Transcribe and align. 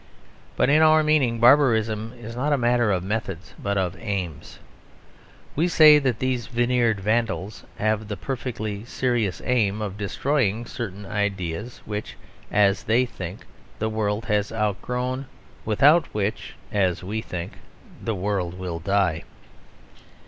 But 0.55 0.69
(in 0.71 0.81
our 0.81 1.03
meaning) 1.03 1.39
barbarism 1.39 2.13
is 2.19 2.35
not 2.35 2.51
a 2.53 2.57
matter 2.57 2.91
of 2.91 3.03
methods 3.03 3.53
but 3.61 3.77
of 3.77 3.95
aims. 3.99 4.57
We 5.55 5.67
say 5.67 5.99
that 5.99 6.17
these 6.17 6.47
veneered 6.47 6.99
vandals 6.99 7.63
have 7.77 8.07
the 8.07 8.17
perfectly 8.17 8.83
serious 8.83 9.43
aim 9.45 9.79
of 9.79 9.99
destroying 9.99 10.65
certain 10.65 11.05
ideas 11.05 11.81
which, 11.85 12.17
as 12.49 12.81
they 12.85 13.05
think, 13.05 13.41
the 13.77 13.89
world 13.89 14.25
has 14.25 14.51
outgrown; 14.51 15.27
without 15.65 16.07
which, 16.15 16.55
as 16.71 17.03
we 17.03 17.21
think, 17.21 17.59
the 18.03 18.15
world 18.15 18.57
will 18.57 18.79
die. 18.79 19.23